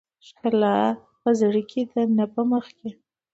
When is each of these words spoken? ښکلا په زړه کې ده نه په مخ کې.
ښکلا 0.27 0.77
په 1.21 1.29
زړه 1.39 1.61
کې 1.69 1.81
ده 1.91 2.01
نه 2.17 2.25
په 2.33 2.41
مخ 2.51 2.65
کې. 2.79 2.89